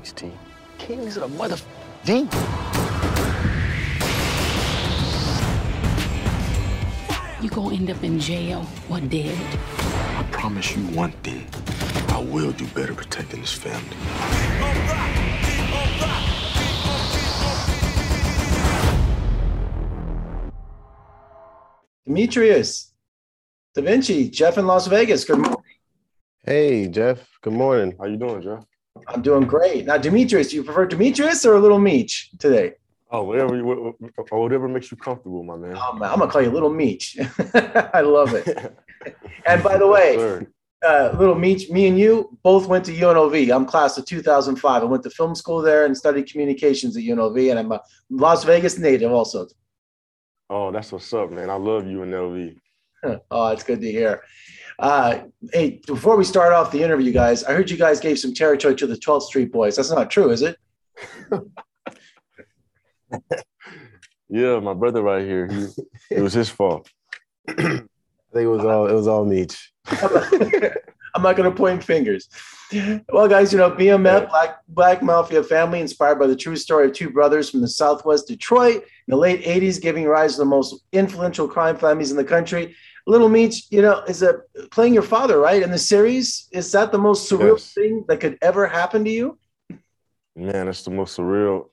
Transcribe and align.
Kings, 0.00 0.12
T. 0.14 0.32
Kings 0.78 1.16
are 1.18 1.20
the 1.20 1.28
mother 1.28 1.56
D. 2.04 2.26
You 7.42 7.50
gonna 7.50 7.74
end 7.74 7.90
up 7.90 8.02
in 8.02 8.18
jail 8.18 8.66
or 8.88 9.00
dead. 9.00 9.36
I 10.16 10.26
promise 10.30 10.74
you 10.74 10.82
one 10.96 11.12
thing. 11.22 11.46
I 12.08 12.18
will 12.18 12.52
do 12.52 12.66
better 12.68 12.94
protecting 12.94 13.42
this 13.42 13.52
family. 13.52 13.96
Demetrius, 22.06 22.94
Da'Vinchi, 23.76 24.30
Jeff 24.30 24.56
in 24.56 24.66
Las 24.66 24.86
Vegas. 24.86 25.26
Good 25.26 25.40
morning. 25.40 25.62
Hey, 26.42 26.88
Jeff. 26.88 27.28
Good 27.42 27.52
morning. 27.52 27.94
How 27.98 28.06
you 28.06 28.16
doing, 28.16 28.40
Jeff? 28.40 28.64
I'm 29.08 29.22
doing 29.22 29.46
great. 29.46 29.86
Now, 29.86 29.96
Demetrius, 29.98 30.48
do 30.48 30.56
you 30.56 30.64
prefer 30.64 30.86
Demetrius 30.86 31.44
or 31.44 31.54
a 31.54 31.60
little 31.60 31.78
Meech 31.78 32.30
today? 32.38 32.74
Oh, 33.10 33.24
whatever, 33.24 33.56
you, 33.56 33.94
whatever 34.30 34.68
makes 34.68 34.90
you 34.90 34.96
comfortable, 34.96 35.42
my 35.42 35.56
man. 35.56 35.76
Oh, 35.76 35.94
man, 35.94 36.10
I'm 36.10 36.18
gonna 36.20 36.30
call 36.30 36.42
you 36.42 36.50
Little 36.50 36.72
Meech. 36.72 37.18
I 37.54 38.02
love 38.02 38.34
it. 38.34 38.46
and 39.46 39.62
by 39.64 39.76
the 39.76 39.86
way, 39.86 40.46
uh, 40.86 41.16
Little 41.18 41.34
Meech, 41.34 41.70
me 41.70 41.88
and 41.88 41.98
you 41.98 42.38
both 42.42 42.66
went 42.66 42.84
to 42.84 42.92
UNLV. 42.92 43.54
I'm 43.54 43.66
class 43.66 43.98
of 43.98 44.06
2005. 44.06 44.82
I 44.82 44.84
went 44.84 45.02
to 45.02 45.10
film 45.10 45.34
school 45.34 45.60
there 45.60 45.86
and 45.86 45.96
studied 45.96 46.30
communications 46.30 46.96
at 46.96 47.02
UNLV, 47.02 47.50
and 47.50 47.58
I'm 47.58 47.72
a 47.72 47.80
Las 48.10 48.44
Vegas 48.44 48.78
native 48.78 49.10
also. 49.10 49.48
Oh, 50.48 50.70
that's 50.70 50.92
what's 50.92 51.12
up, 51.12 51.30
man. 51.30 51.50
I 51.50 51.54
love 51.54 51.84
UNLV. 51.84 52.56
oh, 53.30 53.48
it's 53.48 53.62
good 53.62 53.80
to 53.80 53.90
hear. 53.90 54.22
Uh, 54.80 55.24
hey, 55.52 55.80
before 55.86 56.16
we 56.16 56.24
start 56.24 56.54
off 56.54 56.72
the 56.72 56.82
interview, 56.82 57.12
guys, 57.12 57.44
I 57.44 57.52
heard 57.52 57.70
you 57.70 57.76
guys 57.76 58.00
gave 58.00 58.18
some 58.18 58.32
territory 58.32 58.74
to 58.76 58.86
the 58.86 58.94
12th 58.94 59.24
Street 59.24 59.52
Boys. 59.52 59.76
That's 59.76 59.90
not 59.90 60.10
true, 60.10 60.30
is 60.30 60.40
it? 60.40 60.56
yeah, 64.30 64.58
my 64.58 64.72
brother 64.72 65.02
right 65.02 65.22
here. 65.22 65.48
He, 65.48 65.66
it 66.10 66.22
was 66.22 66.32
his 66.32 66.48
fault. 66.48 66.88
I 67.48 67.54
think 67.54 67.84
it 68.32 68.46
was 68.46 68.64
all 68.64 68.86
it 68.86 68.94
was 68.94 69.06
all 69.06 69.26
Meech. 69.26 69.70
I'm 69.86 71.22
not 71.22 71.36
going 71.36 71.50
to 71.50 71.56
point 71.56 71.84
fingers. 71.84 72.30
Well, 73.12 73.28
guys, 73.28 73.52
you 73.52 73.58
know, 73.58 73.70
BMF, 73.70 74.28
Black 74.28 74.58
Black 74.68 75.02
Mafia 75.02 75.42
family, 75.42 75.80
inspired 75.80 76.18
by 76.18 76.26
the 76.26 76.36
true 76.36 76.56
story 76.56 76.86
of 76.86 76.92
two 76.92 77.10
brothers 77.10 77.50
from 77.50 77.60
the 77.60 77.68
Southwest 77.68 78.28
Detroit 78.28 78.76
in 78.76 79.08
the 79.08 79.16
late 79.16 79.42
'80s, 79.42 79.80
giving 79.80 80.04
rise 80.04 80.34
to 80.34 80.38
the 80.38 80.44
most 80.44 80.84
influential 80.92 81.48
crime 81.48 81.76
families 81.76 82.10
in 82.10 82.16
the 82.16 82.24
country. 82.24 82.76
Little 83.06 83.28
Meech, 83.28 83.64
you 83.70 83.82
know, 83.82 84.00
is 84.02 84.22
a 84.22 84.40
playing 84.70 84.94
your 84.94 85.02
father, 85.02 85.38
right? 85.38 85.62
In 85.62 85.70
the 85.70 85.78
series, 85.78 86.48
is 86.52 86.70
that 86.72 86.92
the 86.92 86.98
most 86.98 87.30
surreal 87.30 87.58
yes. 87.58 87.72
thing 87.72 88.04
that 88.08 88.20
could 88.20 88.38
ever 88.42 88.66
happen 88.66 89.04
to 89.04 89.10
you? 89.10 89.38
Man, 90.36 90.68
it's 90.68 90.84
the 90.84 90.90
most 90.90 91.18
surreal, 91.18 91.70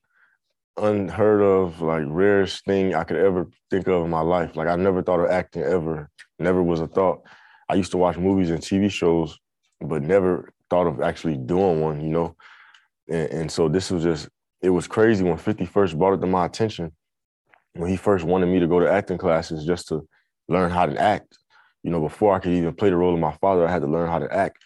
unheard 0.77 1.41
of, 1.41 1.81
like 1.81 2.03
rarest 2.07 2.65
thing 2.65 2.95
I 2.95 3.03
could 3.03 3.17
ever 3.17 3.49
think 3.69 3.87
of 3.87 4.03
in 4.03 4.09
my 4.09 4.21
life. 4.21 4.55
Like 4.55 4.67
I 4.67 4.75
never 4.75 5.03
thought 5.03 5.19
of 5.19 5.29
acting 5.29 5.63
ever. 5.63 6.09
Never 6.39 6.63
was 6.63 6.79
a 6.79 6.87
thought. 6.87 7.21
I 7.69 7.75
used 7.75 7.91
to 7.91 7.97
watch 7.97 8.17
movies 8.17 8.49
and 8.49 8.61
TV 8.61 8.89
shows, 8.89 9.37
but 9.81 10.01
never 10.01 10.49
thought 10.69 10.87
of 10.87 11.01
actually 11.01 11.37
doing 11.37 11.81
one, 11.81 12.01
you 12.01 12.09
know. 12.09 12.35
And, 13.09 13.29
and 13.31 13.51
so 13.51 13.69
this 13.69 13.91
was 13.91 14.03
just, 14.03 14.29
it 14.61 14.69
was 14.69 14.87
crazy 14.87 15.23
when 15.23 15.37
50 15.37 15.65
first 15.65 15.97
brought 15.97 16.13
it 16.13 16.21
to 16.21 16.27
my 16.27 16.45
attention. 16.45 16.91
When 17.73 17.89
he 17.89 17.97
first 17.97 18.25
wanted 18.25 18.47
me 18.47 18.59
to 18.59 18.67
go 18.67 18.79
to 18.79 18.91
acting 18.91 19.17
classes 19.17 19.65
just 19.65 19.87
to 19.89 20.07
learn 20.47 20.71
how 20.71 20.85
to 20.85 20.99
act. 20.99 21.37
You 21.83 21.91
know, 21.91 22.01
before 22.01 22.33
I 22.33 22.39
could 22.39 22.53
even 22.53 22.73
play 22.73 22.89
the 22.89 22.97
role 22.97 23.13
of 23.13 23.19
my 23.19 23.33
father, 23.33 23.67
I 23.67 23.71
had 23.71 23.83
to 23.83 23.87
learn 23.87 24.09
how 24.09 24.19
to 24.19 24.33
act. 24.33 24.57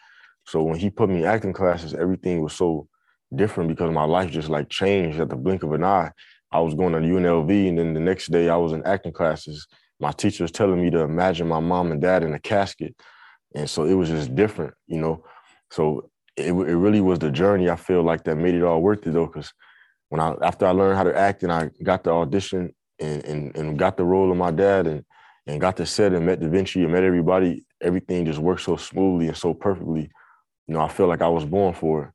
So 0.45 0.63
when 0.63 0.79
he 0.79 0.89
put 0.89 1.09
me 1.09 1.19
in 1.19 1.25
acting 1.25 1.53
classes, 1.53 1.93
everything 1.93 2.41
was 2.41 2.53
so 2.53 2.87
different 3.35 3.69
because 3.69 3.91
my 3.91 4.03
life 4.03 4.31
just 4.31 4.49
like 4.49 4.69
changed 4.69 5.19
at 5.19 5.29
the 5.29 5.35
blink 5.35 5.63
of 5.63 5.73
an 5.73 5.83
eye. 5.83 6.11
I 6.51 6.59
was 6.59 6.73
going 6.73 6.93
to 6.93 6.99
UNLV, 6.99 7.69
and 7.69 7.77
then 7.77 7.93
the 7.93 7.99
next 7.99 8.31
day 8.31 8.49
I 8.49 8.57
was 8.57 8.73
in 8.73 8.85
acting 8.85 9.13
classes. 9.13 9.67
My 9.99 10.11
teacher 10.11 10.43
was 10.43 10.51
telling 10.51 10.81
me 10.81 10.89
to 10.89 10.99
imagine 10.99 11.47
my 11.47 11.59
mom 11.59 11.91
and 11.91 12.01
dad 12.01 12.23
in 12.23 12.33
a 12.33 12.39
casket, 12.39 12.95
and 13.55 13.69
so 13.69 13.85
it 13.85 13.93
was 13.93 14.09
just 14.09 14.35
different, 14.35 14.73
you 14.87 14.99
know. 14.99 15.23
So 15.71 16.09
it, 16.37 16.51
it 16.51 16.53
really 16.53 17.01
was 17.01 17.19
the 17.19 17.31
journey 17.31 17.69
I 17.69 17.75
feel 17.75 18.03
like 18.03 18.23
that 18.25 18.35
made 18.35 18.53
it 18.55 18.63
all 18.63 18.81
worth 18.81 19.07
it 19.07 19.13
though, 19.13 19.25
because 19.25 19.51
when 20.09 20.21
I 20.21 20.35
after 20.43 20.67
I 20.67 20.71
learned 20.71 20.97
how 20.97 21.03
to 21.05 21.17
act 21.17 21.43
and 21.43 21.51
I 21.51 21.69
got 21.81 22.03
the 22.03 22.11
audition 22.11 22.73
and, 22.99 23.25
and 23.25 23.55
and 23.57 23.79
got 23.79 23.97
the 23.97 24.03
role 24.03 24.29
of 24.31 24.37
my 24.37 24.51
dad 24.51 24.85
and 24.87 25.03
and 25.47 25.59
got 25.59 25.77
to 25.77 25.85
set 25.85 26.13
and 26.13 26.25
met 26.25 26.39
Da'Vinchi 26.39 26.83
and 26.83 26.91
met 26.91 27.03
everybody, 27.03 27.65
everything 27.81 28.25
just 28.25 28.39
worked 28.39 28.61
so 28.61 28.75
smoothly 28.75 29.27
and 29.27 29.37
so 29.37 29.53
perfectly. 29.53 30.11
You 30.67 30.75
know, 30.75 30.81
I 30.81 30.87
feel 30.87 31.07
like 31.07 31.21
I 31.21 31.29
was 31.29 31.45
born 31.45 31.73
for 31.73 32.03
it. 32.03 32.09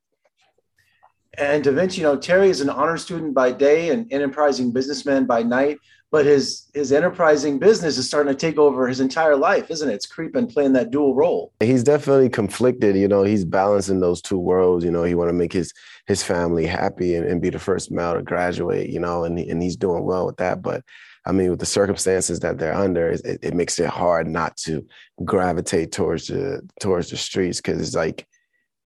And 1.37 1.63
Da'Vinchi, 1.63 1.97
you 1.97 2.03
know, 2.03 2.17
Terry 2.17 2.49
is 2.49 2.61
an 2.61 2.69
honor 2.69 2.97
student 2.97 3.33
by 3.33 3.51
day 3.51 3.89
and 3.89 4.11
enterprising 4.11 4.71
businessman 4.71 5.25
by 5.25 5.43
night, 5.43 5.77
but 6.11 6.25
his 6.25 6.65
his 6.73 6.91
enterprising 6.91 7.59
business 7.59 7.97
is 7.97 8.07
starting 8.07 8.33
to 8.33 8.39
take 8.39 8.57
over 8.57 8.87
his 8.87 8.99
entire 8.99 9.35
life, 9.35 9.69
isn't 9.69 9.89
it? 9.89 9.93
It's 9.93 10.07
creeping, 10.07 10.47
playing 10.47 10.73
that 10.73 10.89
dual 10.89 11.13
role. 11.13 11.53
He's 11.59 11.83
definitely 11.83 12.29
conflicted. 12.29 12.95
You 12.95 13.07
know, 13.07 13.23
he's 13.23 13.45
balancing 13.45 13.99
those 13.99 14.21
two 14.21 14.39
worlds. 14.39 14.83
You 14.83 14.91
know, 14.91 15.03
he 15.03 15.15
want 15.15 15.29
to 15.29 15.33
make 15.33 15.53
his 15.53 15.71
his 16.07 16.23
family 16.23 16.65
happy 16.65 17.13
and, 17.15 17.25
and 17.25 17.41
be 17.41 17.49
the 17.49 17.59
first 17.59 17.91
male 17.91 18.13
to 18.13 18.23
graduate. 18.23 18.89
You 18.89 18.99
know, 18.99 19.23
and 19.23 19.37
and 19.37 19.61
he's 19.61 19.75
doing 19.75 20.05
well 20.05 20.25
with 20.25 20.37
that, 20.37 20.61
but 20.61 20.83
I 21.27 21.33
mean, 21.33 21.49
with 21.49 21.59
the 21.59 21.65
circumstances 21.65 22.39
that 22.39 22.57
they're 22.57 22.73
under, 22.73 23.09
it, 23.09 23.21
it 23.43 23.53
makes 23.53 23.77
it 23.79 23.89
hard 23.89 24.27
not 24.27 24.55
to 24.57 24.85
gravitate 25.25 25.91
towards 25.91 26.27
the 26.27 26.61
towards 26.79 27.09
the 27.09 27.17
streets 27.17 27.59
because 27.59 27.81
it's 27.81 27.95
like 27.95 28.25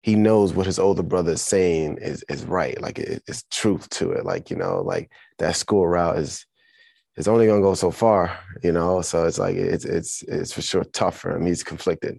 he 0.03 0.15
knows 0.15 0.55
what 0.55 0.67
his 0.67 0.79
older 0.79 1.03
brother 1.03 1.33
is 1.33 1.43
saying 1.43 1.99
is 2.01 2.25
is 2.29 2.45
right. 2.45 2.81
Like 2.81 2.99
it, 2.99 3.23
it's 3.27 3.45
truth 3.51 3.89
to 3.91 4.13
it. 4.13 4.25
Like 4.25 4.51
you 4.51 4.57
know, 4.57 4.81
like 4.81 5.11
that 5.39 5.57
school 5.57 5.87
route 5.87 6.19
is 6.19 6.47
is 7.17 7.29
only 7.29 7.47
gonna 7.47 7.61
go 7.61 7.75
so 7.75 7.91
far. 7.91 8.39
You 8.63 8.73
know, 8.73 9.03
so 9.03 9.27
it's 9.27 9.39
like 9.39 9.57
it's 9.57 9.85
it's 9.85 10.23
it's 10.23 10.53
for 10.53 10.63
sure 10.63 10.85
tough 10.85 11.19
for 11.19 11.37
him. 11.37 11.47
He's 11.47 11.63
conflicted. 11.63 12.19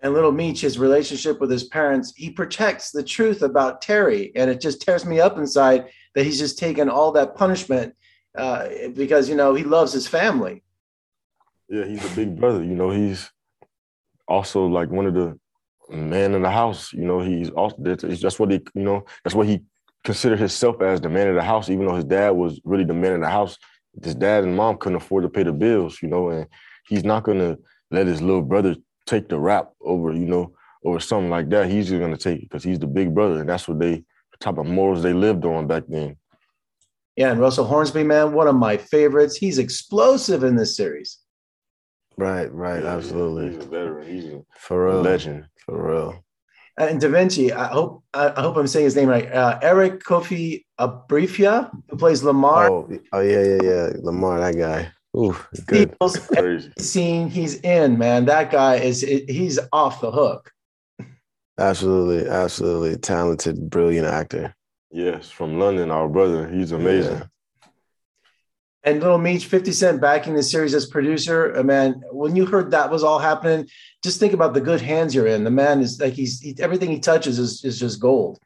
And 0.00 0.12
little 0.12 0.32
Meech, 0.32 0.60
his 0.60 0.78
relationship 0.78 1.40
with 1.40 1.50
his 1.50 1.64
parents, 1.64 2.12
he 2.14 2.30
protects 2.30 2.90
the 2.90 3.02
truth 3.02 3.42
about 3.42 3.80
Terry, 3.80 4.30
and 4.36 4.50
it 4.50 4.60
just 4.60 4.82
tears 4.82 5.04
me 5.04 5.20
up 5.20 5.38
inside 5.38 5.88
that 6.14 6.24
he's 6.24 6.38
just 6.38 6.58
taken 6.58 6.88
all 6.88 7.12
that 7.12 7.34
punishment 7.34 7.94
uh, 8.36 8.68
because 8.94 9.28
you 9.28 9.34
know 9.34 9.54
he 9.54 9.64
loves 9.64 9.92
his 9.92 10.06
family. 10.06 10.62
Yeah, 11.68 11.84
he's 11.84 12.04
a 12.10 12.14
big 12.14 12.38
brother. 12.38 12.62
You 12.62 12.74
know, 12.74 12.90
he's 12.90 13.30
also 14.28 14.66
like 14.66 14.90
one 14.90 15.06
of 15.06 15.14
the 15.14 15.38
man 15.90 16.34
in 16.34 16.42
the 16.42 16.50
house. 16.50 16.92
You 16.92 17.04
know, 17.04 17.20
he's 17.20 17.50
also 17.50 17.76
that's, 17.78 18.38
what 18.38 18.50
he 18.50 18.60
you 18.74 18.82
know 18.82 19.04
that's 19.24 19.34
what 19.34 19.46
he 19.46 19.62
considered 20.04 20.38
himself 20.38 20.80
as 20.80 21.00
the 21.00 21.08
man 21.08 21.28
of 21.28 21.34
the 21.34 21.42
house. 21.42 21.68
Even 21.68 21.86
though 21.86 21.94
his 21.94 22.04
dad 22.04 22.30
was 22.30 22.60
really 22.64 22.84
the 22.84 22.94
man 22.94 23.12
in 23.12 23.20
the 23.20 23.28
house, 23.28 23.56
his 24.02 24.14
dad 24.14 24.44
and 24.44 24.56
mom 24.56 24.78
couldn't 24.78 24.96
afford 24.96 25.22
to 25.24 25.28
pay 25.28 25.42
the 25.42 25.52
bills. 25.52 25.98
You 26.02 26.08
know, 26.08 26.30
and 26.30 26.46
he's 26.88 27.04
not 27.04 27.24
gonna 27.24 27.56
let 27.90 28.06
his 28.06 28.22
little 28.22 28.42
brother 28.42 28.76
take 29.06 29.28
the 29.28 29.38
rap 29.38 29.70
over 29.80 30.12
you 30.12 30.26
know 30.26 30.52
over 30.84 31.00
something 31.00 31.30
like 31.30 31.48
that. 31.50 31.70
He's 31.70 31.88
just 31.88 32.00
gonna 32.00 32.16
take 32.16 32.38
it 32.38 32.50
because 32.50 32.64
he's 32.64 32.78
the 32.78 32.86
big 32.86 33.14
brother, 33.14 33.40
and 33.40 33.48
that's 33.48 33.68
what 33.68 33.78
they 33.78 33.94
the 33.96 34.38
type 34.40 34.58
of 34.58 34.66
morals 34.66 35.02
they 35.02 35.12
lived 35.12 35.44
on 35.44 35.66
back 35.66 35.84
then. 35.88 36.16
Yeah, 37.16 37.30
and 37.30 37.40
Russell 37.40 37.64
Hornsby, 37.64 38.04
man, 38.04 38.32
one 38.32 38.46
of 38.46 38.56
my 38.56 38.76
favorites. 38.76 39.36
He's 39.36 39.58
explosive 39.58 40.44
in 40.44 40.56
this 40.56 40.76
series. 40.76 41.18
Right, 42.18 42.52
right, 42.52 42.82
yeah, 42.82 42.96
absolutely. 42.96 43.54
He's 43.54 43.64
a 43.64 43.68
veteran. 43.68 44.08
He's 44.08 44.24
a 44.26 44.42
for 44.58 44.86
real. 44.86 45.02
legend. 45.02 45.46
For 45.64 45.92
real. 45.92 46.24
And 46.78 47.00
Da'Vinchi, 47.00 47.52
I 47.52 47.68
hope 47.68 48.04
I 48.12 48.40
hope 48.40 48.56
I'm 48.56 48.66
saying 48.66 48.84
his 48.84 48.96
name 48.96 49.08
right. 49.08 49.32
Uh, 49.32 49.58
Eric 49.62 50.02
Kofi 50.02 50.64
Abrefa, 50.78 51.70
who 51.88 51.96
plays 51.96 52.22
Lamar. 52.22 52.70
Oh, 52.70 52.90
oh 53.12 53.20
yeah, 53.20 53.42
yeah, 53.42 53.62
yeah. 53.62 53.90
Lamar, 54.02 54.40
that 54.40 54.56
guy. 54.56 54.92
Ooh, 55.16 55.34
good. 55.66 55.96
Every 56.36 56.70
scene 56.78 57.30
he's 57.30 57.54
in, 57.60 57.96
man, 57.96 58.26
that 58.26 58.50
guy 58.50 58.76
is 58.76 59.00
he's 59.00 59.58
off 59.72 60.02
the 60.02 60.10
hook. 60.10 60.52
Absolutely, 61.58 62.28
absolutely 62.28 62.98
talented, 62.98 63.70
brilliant 63.70 64.06
actor. 64.06 64.54
Yes, 64.90 65.30
from 65.30 65.58
London, 65.58 65.90
our 65.90 66.08
brother. 66.08 66.46
He's 66.48 66.72
amazing. 66.72 67.16
Yeah. 67.18 67.26
And 68.86 69.00
Little 69.00 69.18
Meech, 69.18 69.46
50 69.46 69.72
Cent 69.72 70.00
backing 70.00 70.36
the 70.36 70.44
series 70.44 70.72
as 70.72 70.86
producer. 70.86 71.56
Uh, 71.56 71.64
man, 71.64 72.04
when 72.12 72.36
you 72.36 72.46
heard 72.46 72.70
that 72.70 72.88
was 72.88 73.02
all 73.02 73.18
happening, 73.18 73.68
just 74.04 74.20
think 74.20 74.32
about 74.32 74.54
the 74.54 74.60
good 74.60 74.80
hands 74.80 75.12
you're 75.12 75.26
in. 75.26 75.42
The 75.42 75.50
man 75.50 75.80
is 75.80 76.00
like 76.00 76.12
he's 76.12 76.40
he, 76.40 76.54
everything 76.60 76.90
he 76.90 77.00
touches 77.00 77.40
is, 77.40 77.64
is 77.64 77.80
just 77.80 77.98
gold. 77.98 78.38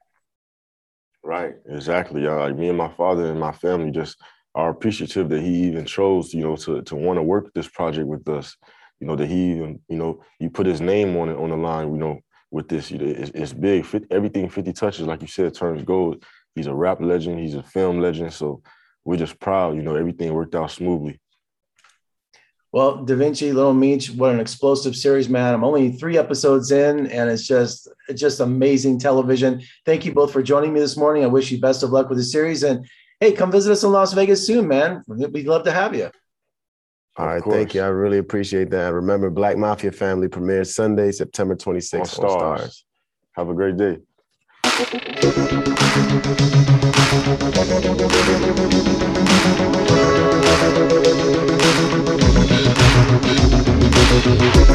Right, 1.22 1.56
exactly. 1.68 2.26
Uh, 2.26 2.36
like 2.36 2.56
me 2.56 2.70
and 2.70 2.78
my 2.78 2.88
father 2.88 3.26
and 3.26 3.38
my 3.38 3.52
family 3.52 3.90
just 3.90 4.16
are 4.54 4.70
appreciative 4.70 5.28
that 5.28 5.42
he 5.42 5.66
even 5.66 5.84
chose, 5.84 6.32
you 6.32 6.42
know, 6.42 6.56
to 6.56 6.80
to 6.80 6.96
want 6.96 7.18
to 7.18 7.22
work 7.22 7.52
this 7.52 7.68
project 7.68 8.06
with 8.06 8.26
us. 8.26 8.56
You 8.98 9.08
know, 9.08 9.16
that 9.16 9.28
he 9.28 9.52
even, 9.52 9.80
you 9.88 9.98
know, 9.98 10.22
you 10.38 10.48
put 10.48 10.66
his 10.66 10.80
name 10.80 11.18
on 11.18 11.28
it 11.28 11.36
on 11.36 11.50
the 11.50 11.56
line, 11.56 11.92
you 11.92 11.98
know, 11.98 12.20
with 12.50 12.66
this. 12.66 12.90
You 12.90 12.96
know, 12.96 13.04
it's, 13.04 13.30
it's 13.34 13.52
big. 13.52 13.86
Everything 14.10 14.48
50 14.48 14.72
touches, 14.72 15.06
like 15.06 15.20
you 15.20 15.28
said, 15.28 15.52
turns 15.52 15.82
gold. 15.82 16.24
He's 16.54 16.66
a 16.66 16.74
rap 16.74 17.02
legend. 17.02 17.38
He's 17.38 17.56
a 17.56 17.62
film 17.62 18.00
legend. 18.00 18.32
So 18.32 18.62
we're 19.04 19.16
just 19.16 19.38
proud. 19.40 19.76
You 19.76 19.82
know, 19.82 19.96
everything 19.96 20.32
worked 20.32 20.54
out 20.54 20.70
smoothly. 20.70 21.20
Well, 22.72 23.04
Da'Vinchi, 23.04 23.52
Little 23.52 23.74
Meech, 23.74 24.12
what 24.12 24.32
an 24.32 24.38
explosive 24.38 24.94
series, 24.94 25.28
man. 25.28 25.52
I'm 25.54 25.64
only 25.64 25.90
three 25.90 26.16
episodes 26.16 26.70
in, 26.70 27.08
and 27.08 27.28
it's 27.28 27.44
just 27.44 27.88
it's 28.08 28.20
just 28.20 28.38
amazing 28.38 29.00
television. 29.00 29.62
Thank 29.84 30.04
you 30.04 30.12
both 30.12 30.32
for 30.32 30.40
joining 30.40 30.72
me 30.72 30.78
this 30.78 30.96
morning. 30.96 31.24
I 31.24 31.26
wish 31.26 31.50
you 31.50 31.60
best 31.60 31.82
of 31.82 31.90
luck 31.90 32.08
with 32.08 32.18
the 32.18 32.24
series. 32.24 32.62
And 32.62 32.88
hey, 33.18 33.32
come 33.32 33.50
visit 33.50 33.72
us 33.72 33.82
in 33.82 33.90
Las 33.90 34.12
Vegas 34.12 34.46
soon, 34.46 34.68
man. 34.68 35.02
We'd 35.08 35.48
love 35.48 35.64
to 35.64 35.72
have 35.72 35.96
you. 35.96 36.10
All 37.16 37.26
right, 37.26 37.42
thank 37.42 37.74
you. 37.74 37.82
I 37.82 37.88
really 37.88 38.18
appreciate 38.18 38.70
that. 38.70 38.94
Remember, 38.94 39.30
Black 39.30 39.56
Mafia 39.56 39.90
Family 39.90 40.28
premieres 40.28 40.72
Sunday, 40.74 41.10
September 41.10 41.56
26th 41.56 41.98
on 41.98 42.06
Starz. 42.06 42.40
On 42.40 42.58
Starz. 42.58 42.84
Have 43.32 43.48
a 43.48 43.54
great 43.54 43.76
day. 43.76 43.98
Thank 54.20 54.69